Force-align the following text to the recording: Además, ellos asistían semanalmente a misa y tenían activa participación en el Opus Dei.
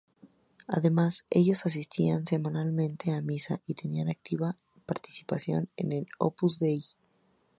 Además, 0.65 1.27
ellos 1.29 1.67
asistían 1.67 2.25
semanalmente 2.25 3.11
a 3.13 3.21
misa 3.21 3.61
y 3.67 3.75
tenían 3.75 4.09
activa 4.09 4.57
participación 4.87 5.69
en 5.77 5.91
el 5.91 6.07
Opus 6.17 6.57
Dei. 6.57 6.81